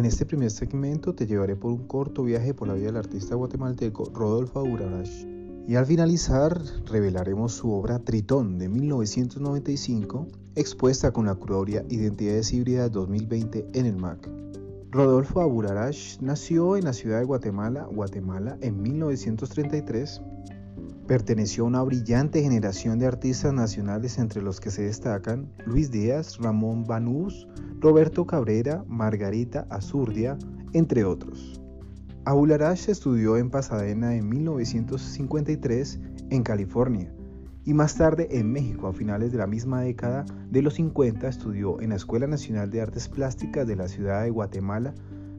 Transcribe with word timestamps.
En 0.00 0.06
este 0.06 0.24
primer 0.24 0.50
segmento 0.50 1.14
te 1.14 1.26
llevaré 1.26 1.56
por 1.56 1.72
un 1.72 1.86
corto 1.86 2.24
viaje 2.24 2.54
por 2.54 2.66
la 2.66 2.72
vida 2.72 2.86
del 2.86 2.96
artista 2.96 3.34
guatemalteco 3.34 4.10
Rodolfo 4.14 4.60
Aburarash. 4.60 5.26
Y 5.68 5.74
al 5.74 5.84
finalizar 5.84 6.58
revelaremos 6.86 7.52
su 7.52 7.70
obra 7.70 7.98
Tritón 7.98 8.58
de 8.58 8.70
1995, 8.70 10.26
expuesta 10.54 11.10
con 11.12 11.26
la 11.26 11.34
curaduría 11.34 11.84
Identidades 11.90 12.50
Híbridas 12.50 12.90
2020 12.90 13.68
en 13.74 13.84
el 13.84 13.96
MAC. 13.96 14.26
Rodolfo 14.90 15.42
Aburarash 15.42 16.18
nació 16.22 16.78
en 16.78 16.84
la 16.84 16.94
ciudad 16.94 17.18
de 17.18 17.26
Guatemala, 17.26 17.84
Guatemala, 17.84 18.56
en 18.62 18.80
1933. 18.80 20.22
Perteneció 21.10 21.64
a 21.64 21.66
una 21.66 21.82
brillante 21.82 22.40
generación 22.40 23.00
de 23.00 23.06
artistas 23.08 23.52
nacionales 23.52 24.16
entre 24.18 24.42
los 24.42 24.60
que 24.60 24.70
se 24.70 24.82
destacan 24.82 25.52
Luis 25.66 25.90
Díaz, 25.90 26.38
Ramón 26.38 26.84
Banús, 26.84 27.48
Roberto 27.80 28.28
Cabrera, 28.28 28.84
Margarita 28.86 29.66
Azurdia, 29.70 30.38
entre 30.72 31.04
otros. 31.04 31.60
Abularash 32.26 32.90
estudió 32.90 33.38
en 33.38 33.50
Pasadena 33.50 34.14
en 34.14 34.28
1953 34.28 35.98
en 36.30 36.44
California 36.44 37.12
y 37.64 37.74
más 37.74 37.96
tarde 37.96 38.28
en 38.30 38.52
México 38.52 38.86
a 38.86 38.92
finales 38.92 39.32
de 39.32 39.38
la 39.38 39.48
misma 39.48 39.80
década 39.80 40.24
de 40.48 40.62
los 40.62 40.74
50 40.74 41.26
estudió 41.26 41.80
en 41.80 41.88
la 41.88 41.96
Escuela 41.96 42.28
Nacional 42.28 42.70
de 42.70 42.82
Artes 42.82 43.08
Plásticas 43.08 43.66
de 43.66 43.74
la 43.74 43.88
ciudad 43.88 44.22
de 44.22 44.30
Guatemala 44.30 44.94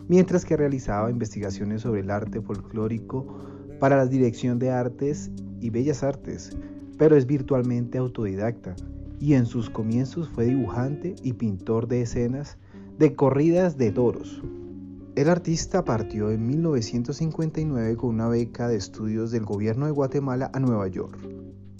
mientras 0.09 0.43
que 0.43 0.57
realizaba 0.57 1.09
investigaciones 1.09 1.83
sobre 1.83 2.01
el 2.01 2.11
arte 2.11 2.41
folclórico 2.41 3.60
para 3.81 3.97
la 3.97 4.05
Dirección 4.05 4.59
de 4.59 4.69
Artes 4.69 5.31
y 5.59 5.71
Bellas 5.71 6.03
Artes, 6.03 6.55
pero 6.99 7.17
es 7.17 7.25
virtualmente 7.25 7.97
autodidacta 7.97 8.75
y 9.19 9.33
en 9.33 9.47
sus 9.47 9.71
comienzos 9.71 10.29
fue 10.29 10.45
dibujante 10.45 11.15
y 11.23 11.33
pintor 11.33 11.87
de 11.87 12.03
escenas 12.03 12.59
de 12.99 13.15
corridas 13.15 13.79
de 13.79 13.91
toros. 13.91 14.43
El 15.15 15.29
artista 15.29 15.83
partió 15.83 16.29
en 16.29 16.45
1959 16.45 17.95
con 17.95 18.11
una 18.11 18.27
beca 18.27 18.67
de 18.67 18.75
estudios 18.75 19.31
del 19.31 19.45
gobierno 19.45 19.87
de 19.87 19.91
Guatemala 19.93 20.51
a 20.53 20.59
Nueva 20.59 20.87
York, 20.87 21.17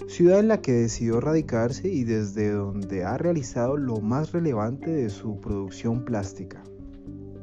ciudad 0.08 0.40
en 0.40 0.48
la 0.48 0.60
que 0.60 0.72
decidió 0.72 1.22
radicarse 1.22 1.88
y 1.88 2.04
desde 2.04 2.50
donde 2.50 3.04
ha 3.04 3.20
realizado 3.20 3.78
lo 3.78 4.02
más 4.02 4.32
relevante 4.32 4.90
de 4.90 5.12
su 5.12 5.40
producción 5.40 6.04
plástica. 6.04 6.64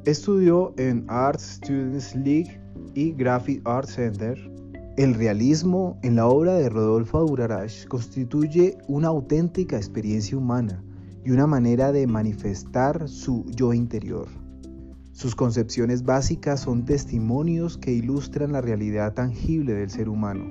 Estudió 0.05 0.75
en 0.79 1.05
Art 1.07 1.39
Students 1.39 2.17
League 2.17 2.61
y 2.95 3.13
Graphic 3.13 3.63
Art 3.65 3.89
Center 3.89 4.39
el 4.99 5.15
realismo 5.15 5.97
en 6.03 6.17
la 6.17 6.27
obra 6.27 6.55
de 6.55 6.69
Rodolfo 6.69 7.25
Durarash 7.25 7.87
constituye 7.87 8.79
una 8.89 9.07
auténtica 9.07 9.77
experiencia 9.77 10.37
humana 10.37 10.83
y 11.25 11.31
una 11.31 11.47
manera 11.47 11.93
de 11.93 12.09
manifestar 12.09 13.09
su 13.09 13.47
yo 13.55 13.73
interior. 13.73 14.27
Sus 15.13 15.37
concepciones 15.37 16.03
básicas 16.03 16.59
son 16.59 16.85
testimonios 16.85 17.79
que 17.79 17.93
ilustran 17.93 18.51
la 18.51 18.61
realidad 18.61 19.15
tangible 19.15 19.75
del 19.75 19.89
ser 19.89 20.09
humano. 20.09 20.51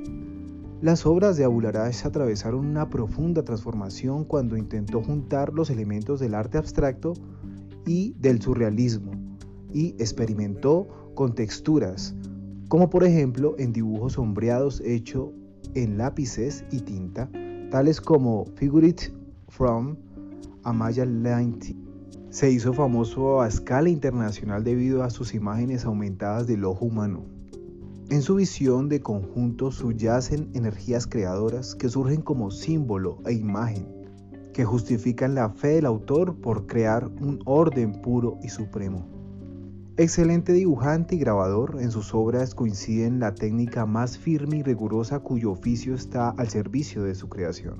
Las 0.79 1.05
obras 1.05 1.35
de 1.35 1.43
Abularash 1.43 2.05
atravesaron 2.05 2.65
una 2.65 2.89
profunda 2.89 3.43
transformación 3.43 4.23
cuando 4.23 4.55
intentó 4.55 5.03
juntar 5.03 5.51
los 5.51 5.69
elementos 5.69 6.21
del 6.21 6.33
arte 6.33 6.57
abstracto 6.57 7.15
y 7.85 8.13
del 8.13 8.41
surrealismo 8.41 9.11
y 9.73 9.89
experimentó 9.99 11.11
con 11.15 11.35
texturas, 11.35 12.15
como 12.67 12.89
por 12.89 13.03
ejemplo 13.03 13.55
en 13.57 13.71
dibujos 13.73 14.13
sombreados 14.13 14.81
hechos 14.81 15.29
en 15.73 15.97
lápices 15.97 16.65
y 16.71 16.81
tinta, 16.81 17.29
tales 17.71 18.01
como 18.01 18.45
Figurite 18.55 19.13
from 19.47 19.95
Amaya 20.63 21.05
Linty. 21.05 21.77
Se 22.29 22.51
hizo 22.51 22.73
famoso 22.73 23.41
a 23.41 23.47
escala 23.47 23.89
internacional 23.89 24.63
debido 24.63 25.03
a 25.03 25.09
sus 25.09 25.33
imágenes 25.33 25.85
aumentadas 25.85 26.45
del 26.47 26.65
ojo 26.65 26.85
humano. 26.85 27.25
En 28.09 28.21
su 28.21 28.35
visión 28.35 28.89
de 28.89 29.01
conjunto 29.01 29.71
subyacen 29.71 30.49
energías 30.53 31.07
creadoras 31.07 31.75
que 31.75 31.89
surgen 31.89 32.21
como 32.21 32.51
símbolo 32.51 33.21
e 33.25 33.33
imagen, 33.33 33.85
que 34.53 34.65
justifican 34.65 35.35
la 35.35 35.49
fe 35.49 35.69
del 35.69 35.85
autor 35.85 36.35
por 36.35 36.67
crear 36.67 37.07
un 37.21 37.39
orden 37.45 38.01
puro 38.01 38.37
y 38.41 38.49
supremo. 38.49 39.16
Excelente 39.99 40.53
dibujante 40.53 41.15
y 41.15 41.17
grabador, 41.17 41.79
en 41.81 41.89
sus 41.89 42.13
obras 42.13 42.53
coinciden 42.53 43.19
la 43.19 43.33
técnica 43.33 43.87
más 43.87 44.19
firme 44.19 44.57
y 44.57 44.61
rigurosa 44.61 45.21
cuyo 45.21 45.49
oficio 45.49 45.95
está 45.95 46.29
al 46.29 46.49
servicio 46.49 47.01
de 47.01 47.15
su 47.15 47.29
creación. 47.29 47.79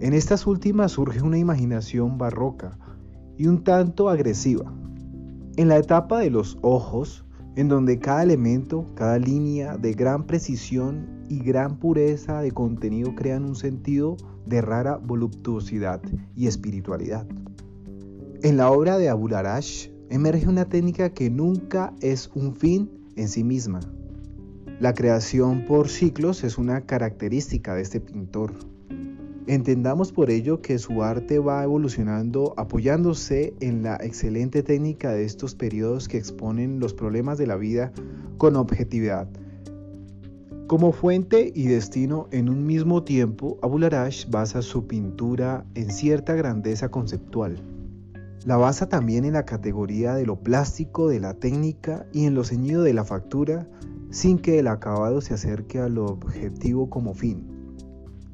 En 0.00 0.14
estas 0.14 0.48
últimas 0.48 0.90
surge 0.90 1.22
una 1.22 1.38
imaginación 1.38 2.18
barroca 2.18 2.76
y 3.38 3.46
un 3.46 3.62
tanto 3.62 4.08
agresiva. 4.08 4.74
En 5.56 5.68
la 5.68 5.78
etapa 5.78 6.18
de 6.18 6.30
los 6.30 6.58
ojos, 6.60 7.24
en 7.54 7.68
donde 7.68 8.00
cada 8.00 8.24
elemento, 8.24 8.92
cada 8.96 9.20
línea 9.20 9.76
de 9.76 9.92
gran 9.92 10.26
precisión 10.26 11.06
y 11.28 11.38
gran 11.38 11.78
pureza 11.78 12.40
de 12.40 12.50
contenido 12.50 13.14
crean 13.14 13.44
un 13.44 13.54
sentido 13.54 14.16
de 14.44 14.60
rara 14.60 14.96
voluptuosidad 14.96 16.02
y 16.34 16.48
espiritualidad. 16.48 17.28
En 18.42 18.56
la 18.56 18.72
obra 18.72 18.98
de 18.98 19.08
Abularash 19.08 19.93
emerge 20.14 20.48
una 20.48 20.66
técnica 20.66 21.10
que 21.10 21.28
nunca 21.28 21.92
es 22.00 22.30
un 22.36 22.54
fin 22.54 22.88
en 23.16 23.26
sí 23.26 23.42
misma. 23.42 23.80
La 24.78 24.94
creación 24.94 25.64
por 25.66 25.88
ciclos 25.88 26.44
es 26.44 26.56
una 26.56 26.82
característica 26.82 27.74
de 27.74 27.82
este 27.82 27.98
pintor. 27.98 28.52
Entendamos 29.48 30.12
por 30.12 30.30
ello 30.30 30.62
que 30.62 30.78
su 30.78 31.02
arte 31.02 31.40
va 31.40 31.64
evolucionando 31.64 32.54
apoyándose 32.56 33.54
en 33.58 33.82
la 33.82 33.96
excelente 33.96 34.62
técnica 34.62 35.10
de 35.10 35.24
estos 35.24 35.56
periodos 35.56 36.06
que 36.06 36.16
exponen 36.16 36.78
los 36.78 36.94
problemas 36.94 37.36
de 37.36 37.48
la 37.48 37.56
vida 37.56 37.92
con 38.38 38.54
objetividad. 38.54 39.28
Como 40.68 40.92
fuente 40.92 41.50
y 41.52 41.66
destino 41.66 42.28
en 42.30 42.48
un 42.48 42.64
mismo 42.64 43.02
tiempo, 43.02 43.58
Abularash 43.62 44.30
basa 44.30 44.62
su 44.62 44.86
pintura 44.86 45.66
en 45.74 45.90
cierta 45.90 46.34
grandeza 46.34 46.88
conceptual. 46.88 47.73
La 48.44 48.58
basa 48.58 48.90
también 48.90 49.24
en 49.24 49.32
la 49.32 49.46
categoría 49.46 50.14
de 50.14 50.26
lo 50.26 50.36
plástico, 50.36 51.08
de 51.08 51.18
la 51.18 51.32
técnica 51.32 52.06
y 52.12 52.26
en 52.26 52.34
lo 52.34 52.44
ceñido 52.44 52.82
de 52.82 52.92
la 52.92 53.04
factura, 53.04 53.66
sin 54.10 54.38
que 54.38 54.58
el 54.58 54.68
acabado 54.68 55.22
se 55.22 55.32
acerque 55.32 55.78
a 55.78 55.88
lo 55.88 56.04
objetivo 56.04 56.90
como 56.90 57.14
fin. 57.14 57.46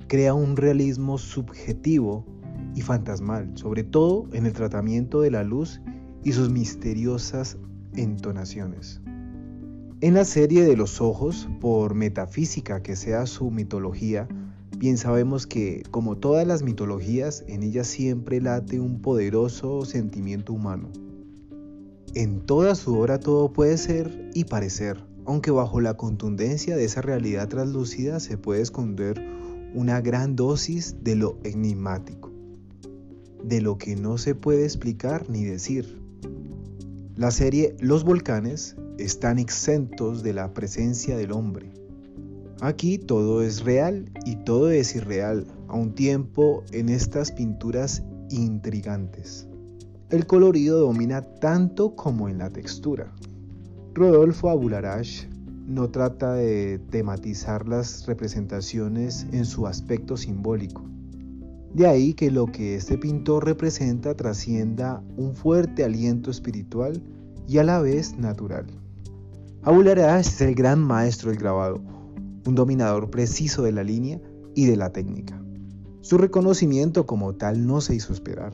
Crea 0.08 0.34
un 0.34 0.56
realismo 0.56 1.16
subjetivo 1.16 2.26
y 2.74 2.80
fantasmal, 2.80 3.52
sobre 3.54 3.84
todo 3.84 4.26
en 4.32 4.46
el 4.46 4.52
tratamiento 4.52 5.20
de 5.20 5.30
la 5.30 5.44
luz 5.44 5.80
y 6.24 6.32
sus 6.32 6.50
misteriosas 6.50 7.56
entonaciones. 7.94 9.00
En 10.00 10.14
la 10.14 10.24
serie 10.24 10.64
de 10.64 10.76
los 10.76 11.00
ojos, 11.00 11.48
por 11.60 11.94
metafísica 11.94 12.82
que 12.82 12.96
sea 12.96 13.26
su 13.26 13.52
mitología, 13.52 14.26
Bien 14.80 14.96
sabemos 14.96 15.46
que, 15.46 15.82
como 15.90 16.16
todas 16.16 16.46
las 16.46 16.62
mitologías, 16.62 17.44
en 17.48 17.62
ellas 17.62 17.86
siempre 17.86 18.40
late 18.40 18.80
un 18.80 19.02
poderoso 19.02 19.84
sentimiento 19.84 20.54
humano. 20.54 20.88
En 22.14 22.40
toda 22.40 22.74
su 22.74 22.98
obra 22.98 23.20
todo 23.20 23.52
puede 23.52 23.76
ser 23.76 24.30
y 24.32 24.44
parecer, 24.44 25.04
aunque 25.26 25.50
bajo 25.50 25.82
la 25.82 25.98
contundencia 25.98 26.78
de 26.78 26.84
esa 26.86 27.02
realidad 27.02 27.46
translúcida 27.48 28.20
se 28.20 28.38
puede 28.38 28.62
esconder 28.62 29.22
una 29.74 30.00
gran 30.00 30.34
dosis 30.34 30.96
de 31.04 31.14
lo 31.14 31.36
enigmático, 31.44 32.32
de 33.44 33.60
lo 33.60 33.76
que 33.76 33.96
no 33.96 34.16
se 34.16 34.34
puede 34.34 34.64
explicar 34.64 35.28
ni 35.28 35.44
decir. 35.44 36.00
La 37.16 37.30
serie 37.30 37.76
Los 37.80 38.02
volcanes 38.02 38.76
están 38.96 39.38
exentos 39.38 40.22
de 40.22 40.32
la 40.32 40.54
presencia 40.54 41.18
del 41.18 41.32
hombre 41.32 41.70
Aquí 42.62 42.98
todo 42.98 43.42
es 43.42 43.64
real 43.64 44.10
y 44.26 44.36
todo 44.36 44.70
es 44.70 44.94
irreal 44.94 45.46
a 45.68 45.74
un 45.76 45.94
tiempo 45.94 46.62
en 46.72 46.90
estas 46.90 47.32
pinturas 47.32 48.02
intrigantes. 48.28 49.48
El 50.10 50.26
colorido 50.26 50.78
domina 50.78 51.22
tanto 51.22 51.96
como 51.96 52.28
en 52.28 52.36
la 52.36 52.50
textura. 52.50 53.14
Rodolfo 53.94 54.50
Abularash 54.50 55.24
no 55.66 55.88
trata 55.88 56.34
de 56.34 56.78
tematizar 56.90 57.66
las 57.66 58.04
representaciones 58.06 59.26
en 59.32 59.46
su 59.46 59.66
aspecto 59.66 60.18
simbólico. 60.18 60.84
De 61.72 61.86
ahí 61.86 62.12
que 62.12 62.30
lo 62.30 62.44
que 62.44 62.74
este 62.74 62.98
pintor 62.98 63.46
representa 63.46 64.14
trascienda 64.14 65.02
un 65.16 65.34
fuerte 65.34 65.82
aliento 65.82 66.30
espiritual 66.30 67.02
y 67.48 67.56
a 67.56 67.64
la 67.64 67.80
vez 67.80 68.18
natural. 68.18 68.66
Arash 69.62 70.26
es 70.26 70.40
el 70.42 70.54
gran 70.54 70.80
maestro 70.80 71.30
del 71.30 71.38
grabado, 71.38 71.80
un 72.50 72.56
dominador 72.56 73.10
preciso 73.10 73.62
de 73.62 73.70
la 73.70 73.84
línea 73.84 74.20
y 74.56 74.66
de 74.66 74.76
la 74.76 74.90
técnica. 74.90 75.40
Su 76.00 76.18
reconocimiento 76.18 77.06
como 77.06 77.36
tal 77.36 77.64
no 77.64 77.80
se 77.80 77.94
hizo 77.94 78.12
esperar. 78.12 78.52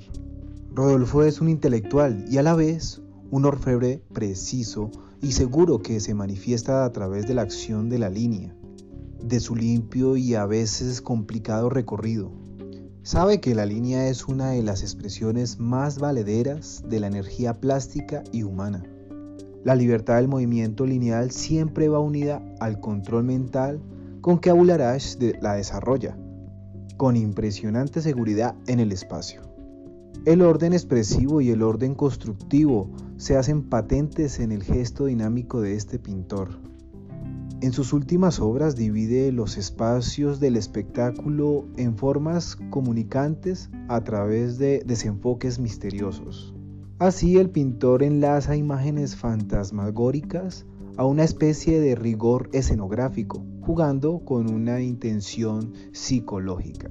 Rodolfo 0.75 1.23
es 1.23 1.41
un 1.41 1.49
intelectual 1.49 2.27
y 2.29 2.37
a 2.37 2.43
la 2.43 2.55
vez 2.55 3.01
un 3.31 3.47
orfebre 3.47 4.03
preciso 4.13 4.91
y 5.23 5.33
seguro 5.33 5.81
que 5.81 6.01
se 6.01 6.13
manifiesta 6.13 6.85
a 6.85 6.93
través 6.93 7.27
de 7.27 7.33
la 7.33 7.43
acción 7.43 7.89
de 7.89 7.99
la 7.99 8.11
línea, 8.11 8.55
de 9.25 9.41
su 9.41 9.57
limpio 9.57 10.19
y 10.19 10.35
a 10.35 10.45
veces 10.45 11.01
complicado 11.01 11.71
recorrido. 11.71 12.31
Sabe 13.03 13.41
que 13.41 13.55
la 13.55 13.65
línea 13.65 14.09
es 14.09 14.29
una 14.29 14.51
de 14.51 14.63
las 14.63 14.83
expresiones 14.83 15.59
más 15.59 15.99
valederas 15.99 16.85
de 16.87 17.01
la 17.01 17.07
energía 17.07 17.55
plástica 17.55 18.25
y 18.31 18.43
humana. 18.43 18.83
La 19.67 19.75
libertad 19.75 20.19
del 20.19 20.29
movimiento 20.29 20.87
lineal 20.87 21.33
siempre 21.33 21.89
va 21.89 21.99
unida 21.99 22.41
al 22.61 22.79
control 22.79 23.25
mental 23.25 23.81
con 24.21 24.39
que 24.39 24.51
Abularash 24.51 25.17
la 25.43 25.55
desarrolla, 25.55 26.17
con 26.97 27.17
impresionante 27.17 28.01
seguridad 28.01 28.55
en 28.69 28.79
el 28.79 28.93
espacio. 28.93 29.41
El 30.25 30.43
orden 30.43 30.73
expresivo 30.73 31.41
y 31.41 31.51
el 31.51 31.65
orden 31.65 31.97
constructivo 31.97 32.93
se 33.17 33.37
hacen 33.37 33.69
patentes 33.69 34.39
en 34.39 34.53
el 34.53 34.63
gesto 34.63 35.07
dinámico 35.07 35.61
de 35.61 35.75
este 35.75 35.99
pintor. 35.99 36.61
En 37.61 37.73
sus 37.73 37.93
últimas 37.93 38.39
obras 38.39 38.77
divide 38.77 39.33
los 39.33 39.57
espacios 39.57 40.39
del 40.39 40.55
espectáculo 40.55 41.67
en 41.77 41.99
formas 41.99 42.55
comunicantes 42.71 43.69
a 43.89 44.05
través 44.05 44.59
de 44.59 44.85
desenfoques 44.87 45.59
misteriosos. 45.59 46.56
Así 46.99 47.37
el 47.37 47.51
pintor 47.51 48.03
enlaza 48.03 48.57
imágenes 48.57 49.17
fantasmagóricas 49.17 50.65
a 50.97 51.05
una 51.05 51.25
especie 51.25 51.79
de 51.79 51.95
rigor 51.95 52.49
escenográfico, 52.55 53.45
jugando 53.61 54.21
con 54.25 54.51
una 54.51 54.81
intención 54.81 55.75
psicológica. 55.93 56.89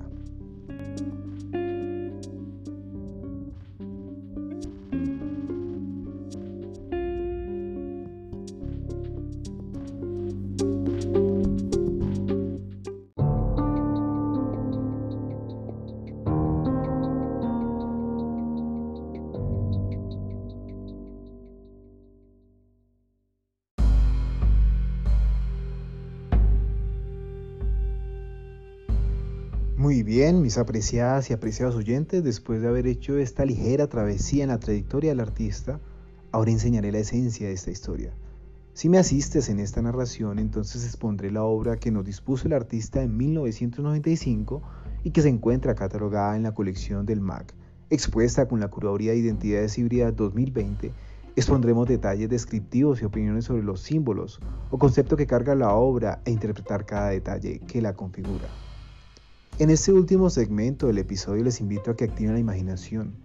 Muy 29.85 30.01
bien, 30.01 30.41
mis 30.41 30.57
apreciadas 30.57 31.29
y 31.29 31.33
apreciados 31.33 31.75
oyentes, 31.75 32.23
después 32.23 32.59
de 32.59 32.67
haber 32.67 32.87
hecho 32.87 33.19
esta 33.19 33.45
ligera 33.45 33.85
travesía 33.85 34.41
en 34.41 34.49
la 34.49 34.59
trayectoria 34.59 35.11
del 35.11 35.19
artista, 35.19 35.79
ahora 36.31 36.49
enseñaré 36.49 36.91
la 36.91 36.97
esencia 36.97 37.45
de 37.45 37.53
esta 37.53 37.69
historia. 37.69 38.11
Si 38.73 38.89
me 38.89 38.97
asistes 38.97 39.47
en 39.47 39.59
esta 39.59 39.83
narración, 39.83 40.39
entonces 40.39 40.83
expondré 40.85 41.29
la 41.29 41.43
obra 41.43 41.77
que 41.77 41.91
nos 41.91 42.03
dispuso 42.03 42.47
el 42.47 42.53
artista 42.53 43.03
en 43.03 43.15
1995 43.15 44.63
y 45.03 45.11
que 45.11 45.21
se 45.21 45.29
encuentra 45.29 45.75
catalogada 45.75 46.35
en 46.35 46.41
la 46.41 46.55
colección 46.55 47.05
del 47.05 47.21
MAC, 47.21 47.53
expuesta 47.91 48.47
con 48.47 48.59
la 48.59 48.69
Curaduría 48.69 49.11
de 49.11 49.19
Identidades 49.19 49.77
Híbridas 49.77 50.15
2020 50.15 50.93
Expondremos 51.35 51.88
detalles 51.88 52.29
descriptivos 52.29 53.03
y 53.03 53.05
opiniones 53.05 53.45
sobre 53.45 53.61
los 53.61 53.81
símbolos 53.81 54.39
o 54.71 54.79
concepto 54.79 55.15
que 55.15 55.27
carga 55.27 55.53
la 55.53 55.73
obra 55.73 56.21
e 56.25 56.31
interpretar 56.31 56.88
cada 56.88 57.09
detalle 57.09 57.59
que 57.67 57.83
la 57.83 57.93
configura. 57.93 58.47
En 59.57 59.69
este 59.69 59.93
último 59.93 60.29
segmento 60.29 60.87
del 60.87 60.97
episodio 60.97 61.45
les 61.45 61.61
invito 61.61 61.89
a 61.89 61.95
que 61.95 62.03
activen 62.03 62.33
la 62.33 62.41
imaginación, 62.41 63.15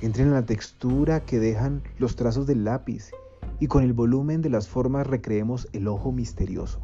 entren 0.00 0.28
en 0.28 0.34
la 0.34 0.46
textura 0.46 1.24
que 1.24 1.40
dejan 1.40 1.82
los 1.98 2.14
trazos 2.14 2.46
del 2.46 2.62
lápiz 2.62 3.10
y 3.58 3.66
con 3.66 3.82
el 3.82 3.92
volumen 3.92 4.42
de 4.42 4.48
las 4.48 4.68
formas 4.68 5.08
recreemos 5.08 5.68
el 5.72 5.88
ojo 5.88 6.12
misterioso. 6.12 6.78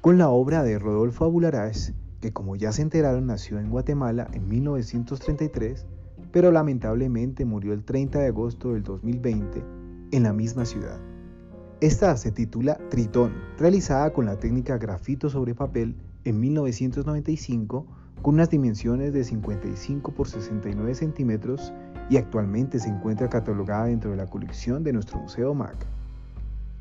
Con 0.00 0.16
la 0.16 0.28
obra 0.28 0.62
de 0.62 0.78
Rodolfo 0.78 1.24
Abularash, 1.24 1.90
que 2.20 2.32
como 2.32 2.54
ya 2.54 2.70
se 2.70 2.82
enteraron 2.82 3.26
nació 3.26 3.58
en 3.58 3.68
Guatemala 3.68 4.28
en 4.32 4.48
1933, 4.48 5.84
pero 6.30 6.52
lamentablemente 6.52 7.44
murió 7.44 7.72
el 7.72 7.82
30 7.82 8.20
de 8.20 8.28
agosto 8.28 8.74
del 8.74 8.84
2020 8.84 9.60
en 10.12 10.22
la 10.22 10.32
misma 10.32 10.66
ciudad. 10.66 11.00
Esta 11.80 12.16
se 12.16 12.30
titula 12.30 12.78
Tritón, 12.90 13.32
realizada 13.58 14.12
con 14.12 14.24
la 14.24 14.38
técnica 14.38 14.78
grafito 14.78 15.28
sobre 15.28 15.56
papel 15.56 15.96
en 16.24 16.40
1995 16.40 17.86
con 18.22 18.34
unas 18.34 18.50
dimensiones 18.50 19.12
de 19.12 19.24
55 19.24 20.12
por 20.12 20.28
69 20.28 20.94
centímetros 20.94 21.72
y 22.08 22.16
actualmente 22.16 22.78
se 22.78 22.88
encuentra 22.88 23.28
catalogada 23.28 23.86
dentro 23.86 24.10
de 24.10 24.16
la 24.16 24.26
colección 24.26 24.84
de 24.84 24.92
nuestro 24.92 25.18
Museo 25.18 25.54
MAC. 25.54 25.86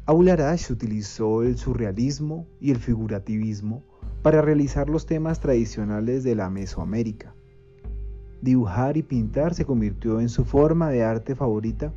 Aularash 0.06 0.72
utilizó 0.72 1.44
el 1.44 1.58
surrealismo 1.58 2.46
y 2.60 2.72
el 2.72 2.78
figurativismo 2.78 3.84
para 4.22 4.42
realizar 4.42 4.90
los 4.90 5.06
temas 5.06 5.40
tradicionales 5.40 6.24
de 6.24 6.36
la 6.36 6.50
Mesoamérica. 6.50 7.34
Dibujar 8.42 8.98
y 8.98 9.04
pintar 9.04 9.54
se 9.54 9.66
convirtió 9.66 10.20
en 10.20 10.30
su 10.30 10.46
forma 10.46 10.90
de 10.90 11.04
arte 11.04 11.36
favorita 11.36 11.94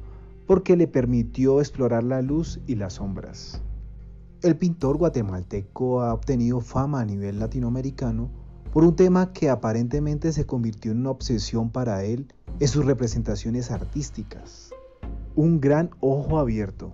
porque 0.47 0.77
le 0.77 0.87
permitió 0.87 1.61
explorar 1.61 2.05
la 2.05 2.23
luz 2.23 2.61
y 2.67 2.75
las 2.75 2.95
sombras. 2.95 3.63
El 4.45 4.57
pintor 4.57 4.99
guatemalteco 4.99 6.03
ha 6.03 6.13
obtenido 6.13 6.61
fama 6.61 7.01
a 7.01 7.07
nivel 7.07 7.39
latinoamericano 7.39 8.29
por 8.75 8.85
un 8.85 8.95
tema 8.95 9.33
que 9.33 9.49
aparentemente 9.49 10.35
se 10.35 10.45
convirtió 10.45 10.93
en 10.93 10.99
una 10.99 11.13
obsesión 11.13 11.71
para 11.71 12.05
él 12.05 12.27
en 12.61 12.69
sus 12.69 12.85
representaciones 12.85 13.71
artísticas. 13.71 14.69
Un 15.35 15.63
gran 15.63 15.93
ojo 16.01 16.39
abierto. 16.39 16.93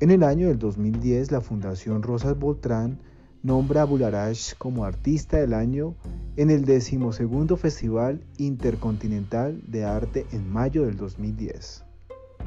En 0.00 0.10
el 0.10 0.22
año 0.22 0.48
del 0.48 0.58
2010, 0.58 1.32
la 1.32 1.40
Fundación 1.40 2.02
Rosas 2.02 2.38
Boltrán 2.38 2.98
nombra 3.42 3.80
a 3.80 3.86
Bularash 3.86 4.52
como 4.58 4.84
artista 4.84 5.38
del 5.38 5.54
año 5.54 5.94
en 6.36 6.50
el 6.50 6.66
decimosegundo 6.66 7.56
Festival 7.56 8.26
Intercontinental 8.36 9.58
de 9.68 9.86
Arte 9.86 10.26
en 10.32 10.52
mayo 10.52 10.84
del 10.84 10.98
2010. 10.98 11.86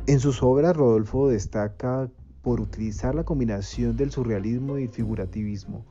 En 0.06 0.20
sus 0.20 0.44
obras, 0.44 0.78
Rodolfo 0.78 1.28
destaca 1.28 2.08
por 2.46 2.62
utilizar 2.62 3.16
la 3.16 3.24
combinación 3.24 3.98
del 3.98 4.12
surrealismo 4.12 4.78
y 4.78 4.84
el 4.84 4.90
figurativismo 4.90 5.84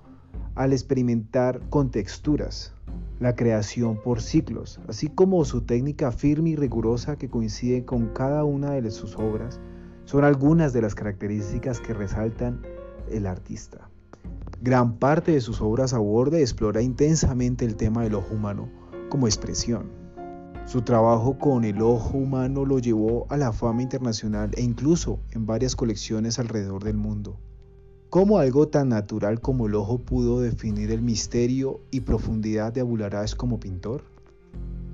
al 0.55 0.73
experimentar 0.73 1.61
con 1.69 1.91
texturas, 1.91 2.73
la 3.19 3.35
creación 3.35 4.01
por 4.01 4.23
ciclos, 4.23 4.79
así 4.87 5.09
como 5.09 5.45
su 5.45 5.63
técnica 5.63 6.13
firme 6.13 6.51
y 6.51 6.57
rigurosa 6.57 7.17
que 7.17 7.29
coincide 7.29 7.85
con 7.85 8.07
cada 8.11 8.45
una 8.45 8.71
de 8.71 8.91
sus 8.93 9.17
obras, 9.17 9.59
son 10.05 10.23
algunas 10.23 10.73
de 10.73 10.83
las 10.83 10.95
características 10.95 11.81
que 11.81 11.93
resaltan 11.93 12.63
el 13.11 13.27
artista. 13.27 13.91
Gran 14.63 14.99
parte 14.99 15.33
de 15.33 15.41
sus 15.41 15.61
obras 15.61 15.93
aborda 15.93 16.39
y 16.39 16.43
explora 16.43 16.83
intensamente 16.83 17.65
el 17.65 17.75
tema 17.75 18.05
del 18.05 18.15
ojo 18.15 18.33
humano 18.33 18.69
como 19.09 19.27
expresión. 19.27 20.04
Su 20.66 20.80
trabajo 20.80 21.38
con 21.38 21.64
el 21.64 21.83
ojo 21.83 22.16
humano 22.16 22.64
lo 22.64 22.78
llevó 22.78 23.26
a 23.28 23.37
la 23.37 23.52
fama 23.52 23.83
internacional 23.83 24.50
e 24.56 24.62
incluso 24.62 25.21
en 25.33 25.44
varias 25.44 25.76
colecciones 25.76 26.38
alrededor 26.38 26.83
del 26.83 26.97
mundo. 26.97 27.37
¿Cómo 28.09 28.38
algo 28.38 28.68
tan 28.68 28.88
natural 28.88 29.40
como 29.40 29.66
el 29.66 29.75
ojo 29.75 29.99
pudo 29.99 30.40
definir 30.40 30.90
el 30.90 31.02
misterio 31.02 31.80
y 31.90 32.00
profundidad 32.00 32.73
de 32.73 32.80
Abularash 32.80 33.35
como 33.35 33.61
pintor? 33.61 34.04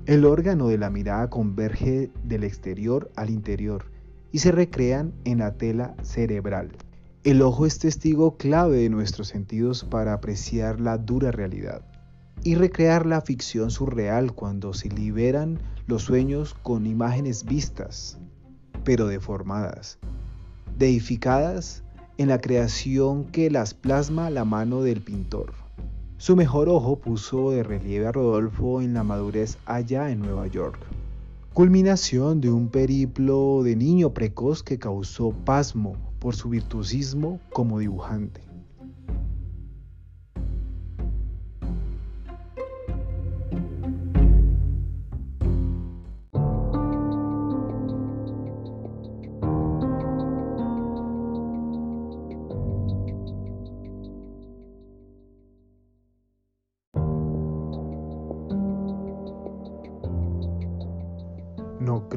El 0.05 0.25
órgano 0.25 0.67
de 0.67 0.77
la 0.77 0.89
mirada 0.89 1.29
converge 1.29 2.11
del 2.25 2.43
exterior 2.43 3.09
al 3.15 3.29
interior 3.29 3.85
y 4.33 4.39
se 4.39 4.51
recrean 4.51 5.13
en 5.23 5.39
la 5.39 5.53
tela 5.53 5.95
cerebral. 6.03 6.71
El 7.23 7.41
ojo 7.41 7.65
es 7.65 7.79
testigo 7.79 8.35
clave 8.35 8.77
de 8.77 8.89
nuestros 8.89 9.29
sentidos 9.29 9.85
para 9.85 10.13
apreciar 10.13 10.81
la 10.81 10.97
dura 10.97 11.31
realidad 11.31 11.90
y 12.43 12.55
recrear 12.55 13.05
la 13.05 13.21
ficción 13.21 13.71
surreal 13.71 14.33
cuando 14.33 14.73
se 14.73 14.89
liberan 14.89 15.59
los 15.87 16.03
sueños 16.03 16.55
con 16.63 16.85
imágenes 16.85 17.45
vistas, 17.45 18.17
pero 18.83 19.07
deformadas, 19.07 19.99
deificadas 20.77 21.83
en 22.17 22.29
la 22.29 22.39
creación 22.39 23.25
que 23.25 23.51
las 23.51 23.73
plasma 23.73 24.29
la 24.29 24.45
mano 24.45 24.81
del 24.81 25.01
pintor. 25.01 25.53
Su 26.17 26.35
mejor 26.35 26.69
ojo 26.69 26.99
puso 26.99 27.51
de 27.51 27.63
relieve 27.63 28.05
a 28.05 28.11
Rodolfo 28.11 28.81
en 28.81 28.93
la 28.93 29.03
madurez 29.03 29.57
allá 29.65 30.11
en 30.11 30.19
Nueva 30.19 30.47
York. 30.47 30.79
Culminación 31.53 32.41
de 32.41 32.51
un 32.51 32.69
periplo 32.69 33.61
de 33.63 33.75
niño 33.75 34.13
precoz 34.13 34.63
que 34.63 34.79
causó 34.79 35.31
pasmo 35.31 35.95
por 36.19 36.35
su 36.35 36.49
virtuosismo 36.49 37.39
como 37.51 37.79
dibujante. 37.79 38.50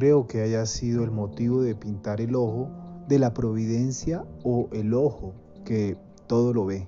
Creo 0.04 0.26
que 0.26 0.42
haya 0.42 0.66
sido 0.66 1.02
el 1.02 1.10
motivo 1.10 1.62
de 1.62 1.74
pintar 1.74 2.20
el 2.20 2.34
ojo 2.34 2.68
de 3.08 3.18
la 3.18 3.32
providencia 3.32 4.22
o 4.42 4.68
el 4.70 4.92
ojo 4.92 5.32
que 5.64 5.96
todo 6.26 6.52
lo 6.52 6.66
ve. 6.66 6.86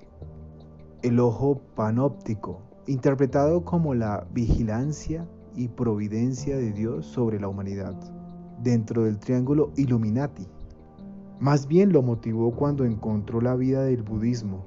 El 1.00 1.18
ojo 1.18 1.62
panóptico, 1.74 2.60
interpretado 2.86 3.64
como 3.64 3.94
la 3.94 4.26
vigilancia 4.34 5.26
y 5.54 5.68
providencia 5.68 6.58
de 6.58 6.72
Dios 6.72 7.06
sobre 7.06 7.40
la 7.40 7.48
humanidad, 7.48 7.94
dentro 8.62 9.04
del 9.04 9.18
triángulo 9.18 9.72
Illuminati. 9.76 10.46
Más 11.40 11.66
bien 11.66 11.94
lo 11.94 12.02
motivó 12.02 12.54
cuando 12.54 12.84
encontró 12.84 13.40
la 13.40 13.54
vida 13.54 13.82
del 13.82 14.02
budismo, 14.02 14.66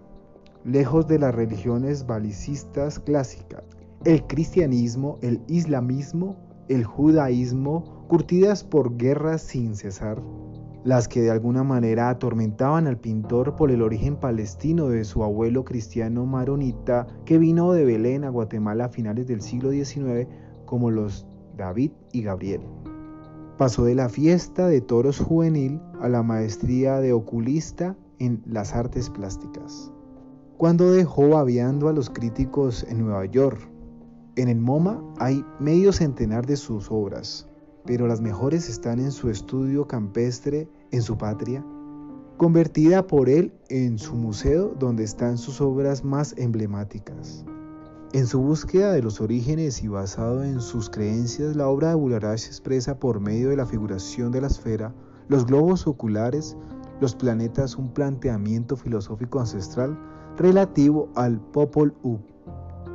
lejos 0.65 1.07
de 1.07 1.19
las 1.19 1.35
religiones 1.35 2.07
balicistas 2.07 2.97
clásicas, 2.97 3.61
el 4.05 4.25
cristianismo, 4.25 5.19
el 5.21 5.39
islamismo, 5.47 6.35
el 6.67 6.83
judaísmo 6.83 7.98
curtidas 8.09 8.63
por 8.63 8.97
guerras 8.97 9.43
sin 9.43 9.75
cesar, 9.75 10.19
las 10.83 11.07
que 11.07 11.21
de 11.21 11.29
alguna 11.29 11.63
manera 11.63 12.09
atormentaban 12.09 12.87
al 12.87 12.97
pintor 12.97 13.55
por 13.55 13.69
el 13.69 13.83
origen 13.83 14.15
palestino 14.15 14.89
de 14.89 15.03
su 15.03 15.23
abuelo 15.23 15.63
cristiano 15.63 16.25
maronita 16.25 17.05
que 17.23 17.37
vino 17.37 17.71
de 17.71 17.85
Belén 17.85 18.23
a 18.23 18.29
Guatemala 18.29 18.85
a 18.85 18.89
finales 18.89 19.27
del 19.27 19.41
siglo 19.41 19.69
XIX 19.69 20.27
como 20.65 20.89
los 20.89 21.27
David 21.55 21.91
y 22.11 22.23
Gabriel. 22.23 22.61
Pasó 23.59 23.83
de 23.83 23.93
la 23.93 24.09
fiesta 24.09 24.67
de 24.67 24.81
toros 24.81 25.19
juvenil 25.19 25.79
a 26.01 26.09
la 26.09 26.23
maestría 26.23 26.99
de 26.99 27.13
oculista 27.13 27.95
en 28.17 28.41
las 28.47 28.73
artes 28.73 29.11
plásticas. 29.11 29.91
Cuando 30.57 30.91
dejó 30.91 31.29
babeando 31.29 31.89
a 31.89 31.93
los 31.93 32.09
críticos 32.09 32.83
en 32.89 33.05
Nueva 33.05 33.25
York, 33.25 33.69
en 34.35 34.47
el 34.47 34.59
MoMA 34.59 34.99
hay 35.19 35.45
medio 35.59 35.93
centenar 35.93 36.47
de 36.47 36.57
sus 36.57 36.89
obras, 36.89 37.49
pero 37.89 38.05
las 38.05 38.21
mejores 38.21 38.69
están 38.69 38.99
en 38.99 39.11
su 39.11 39.31
estudio 39.31 39.87
campestre 39.87 40.69
en 40.91 41.01
su 41.01 41.17
patria, 41.17 41.65
convertida 42.37 43.07
por 43.07 43.29
él 43.29 43.51
en 43.67 43.97
su 43.97 44.13
museo 44.13 44.75
donde 44.77 45.03
están 45.03 45.39
sus 45.39 45.59
obras 45.59 46.03
más 46.03 46.35
emblemáticas. 46.37 47.43
En 48.13 48.27
su 48.27 48.41
búsqueda 48.41 48.93
de 48.93 49.01
los 49.01 49.21
orígenes 49.21 49.81
y 49.81 49.87
basado 49.87 50.43
en 50.43 50.61
sus 50.61 50.91
creencias, 50.91 51.55
la 51.55 51.67
obra 51.67 51.89
de 51.89 51.95
Bularash 51.95 52.45
expresa 52.45 52.99
por 52.99 53.19
medio 53.21 53.49
de 53.49 53.57
la 53.57 53.65
figuración 53.65 54.31
de 54.31 54.41
la 54.41 54.47
esfera, 54.47 54.93
los 55.27 55.47
globos 55.47 55.87
oculares, 55.87 56.55
los 57.01 57.15
planetas, 57.15 57.75
un 57.75 57.91
planteamiento 57.91 58.77
filosófico 58.77 59.39
ancestral 59.39 59.97
relativo 60.37 61.09
al 61.15 61.41
Popol 61.41 61.95
Vuh, 62.03 62.19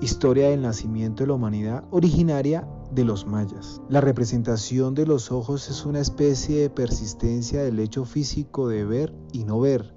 historia 0.01 0.51
del 0.51 0.63
nacimiento 0.63 1.25
de 1.25 1.27
la 1.27 1.35
humanidad 1.35 1.83
originaria 1.91 2.65
de 2.95 3.05
los 3.05 3.27
mayas. 3.27 3.81
La 3.89 4.01
representación 4.01 4.95
de 4.95 5.07
los 5.07 5.33
ojos 5.33 5.69
es 5.69 5.85
una 5.85 6.01
especie 6.01 6.61
de 6.61 6.71
persistencia 6.71 7.63
del 7.63 7.79
hecho 7.81 8.05
físico 8.05 8.69
de 8.69 8.85
ver 8.85 9.15
y 9.33 9.45
no 9.45 9.61
ver. 9.61 9.95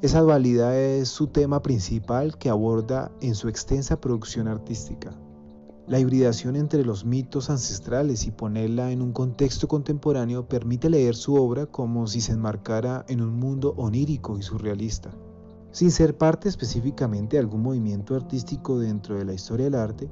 Esa 0.00 0.20
dualidad 0.20 0.78
es 0.78 1.08
su 1.08 1.26
tema 1.26 1.60
principal 1.60 2.38
que 2.38 2.50
aborda 2.50 3.10
en 3.20 3.34
su 3.34 3.48
extensa 3.48 4.00
producción 4.00 4.46
artística. 4.46 5.10
La 5.88 5.98
hibridación 5.98 6.54
entre 6.54 6.84
los 6.84 7.04
mitos 7.04 7.48
ancestrales 7.48 8.26
y 8.26 8.30
ponerla 8.30 8.92
en 8.92 9.00
un 9.00 9.12
contexto 9.12 9.66
contemporáneo 9.68 10.46
permite 10.46 10.90
leer 10.90 11.16
su 11.16 11.34
obra 11.34 11.64
como 11.64 12.06
si 12.06 12.20
se 12.20 12.32
enmarcara 12.32 13.06
en 13.08 13.22
un 13.22 13.38
mundo 13.38 13.74
onírico 13.78 14.38
y 14.38 14.42
surrealista. 14.42 15.10
Sin 15.72 15.90
ser 15.90 16.16
parte 16.16 16.48
específicamente 16.48 17.36
de 17.36 17.40
algún 17.40 17.62
movimiento 17.62 18.14
artístico 18.14 18.78
dentro 18.78 19.16
de 19.16 19.24
la 19.24 19.32
historia 19.32 19.64
del 19.64 19.76
arte, 19.76 20.08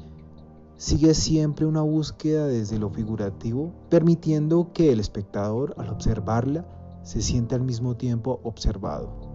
sigue 0.77 1.15
siempre 1.15 1.67
una 1.67 1.83
búsqueda 1.83 2.47
desde 2.47 2.79
lo 2.79 2.91
figurativo, 2.91 3.73
permitiendo 3.89 4.73
que 4.73 4.93
el 4.93 5.01
espectador 5.01 5.75
al 5.79 5.89
observarla 5.89 6.67
se 7.03 7.23
sienta 7.23 7.57
al 7.57 7.63
mismo 7.63 7.97
tiempo 7.97 8.41
observado. 8.43 9.27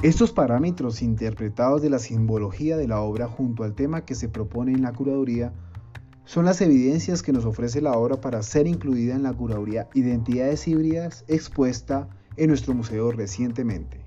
Estos 0.00 0.30
parámetros 0.30 1.02
interpretados 1.02 1.82
de 1.82 1.90
la 1.90 1.98
simbología 1.98 2.76
de 2.76 2.86
la 2.86 3.00
obra 3.00 3.26
junto 3.26 3.64
al 3.64 3.74
tema 3.74 4.04
que 4.04 4.14
se 4.14 4.28
propone 4.28 4.72
en 4.72 4.82
la 4.82 4.92
curaduría 4.92 5.52
son 6.28 6.44
las 6.44 6.60
evidencias 6.60 7.22
que 7.22 7.32
nos 7.32 7.46
ofrece 7.46 7.80
la 7.80 7.92
obra 7.92 8.20
para 8.20 8.42
ser 8.42 8.66
incluida 8.66 9.14
en 9.14 9.22
la 9.22 9.32
curaduría 9.32 9.88
Identidades 9.94 10.68
híbridas 10.68 11.24
expuesta 11.26 12.06
en 12.36 12.48
nuestro 12.48 12.74
museo 12.74 13.10
recientemente. 13.12 14.04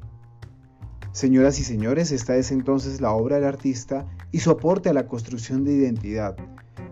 Señoras 1.13 1.59
y 1.59 1.63
señores, 1.63 2.11
esta 2.11 2.35
es 2.35 2.51
entonces 2.51 3.01
la 3.01 3.09
obra 3.09 3.37
del 3.37 3.45
artista 3.45 4.05
y 4.31 4.37
su 4.37 4.51
aporte 4.51 4.89
a 4.89 4.93
la 4.93 5.07
construcción 5.07 5.63
de 5.63 5.73
identidad 5.73 6.37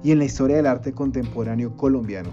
y 0.01 0.11
en 0.11 0.17
la 0.17 0.25
historia 0.25 0.55
del 0.55 0.65
arte 0.65 0.93
contemporáneo 0.93 1.77
colombiano. 1.77 2.31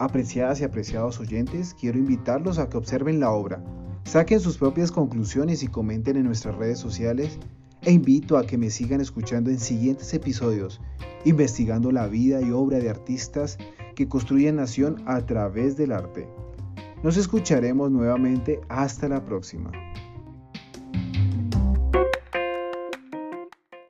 Apreciadas 0.00 0.60
y 0.60 0.64
apreciados 0.64 1.20
oyentes, 1.20 1.76
quiero 1.80 1.98
invitarlos 2.00 2.58
a 2.58 2.68
que 2.68 2.78
observen 2.78 3.20
la 3.20 3.30
obra, 3.30 3.62
saquen 4.02 4.40
sus 4.40 4.58
propias 4.58 4.90
conclusiones 4.90 5.62
y 5.62 5.68
comenten 5.68 6.16
en 6.16 6.24
nuestras 6.24 6.56
redes 6.56 6.80
sociales 6.80 7.38
e 7.84 7.92
invito 7.92 8.36
a 8.36 8.46
que 8.46 8.56
me 8.56 8.70
sigan 8.70 9.00
escuchando 9.00 9.50
en 9.50 9.58
siguientes 9.58 10.12
episodios, 10.14 10.80
investigando 11.24 11.92
la 11.92 12.06
vida 12.06 12.40
y 12.40 12.50
obra 12.50 12.78
de 12.78 12.90
artistas 12.90 13.58
que 13.94 14.08
construyen 14.08 14.56
nación 14.56 15.02
a 15.06 15.24
través 15.26 15.76
del 15.76 15.92
arte. 15.92 16.26
Nos 17.02 17.16
escucharemos 17.16 17.90
nuevamente 17.90 18.60
hasta 18.68 19.08
la 19.08 19.24
próxima. 19.24 19.70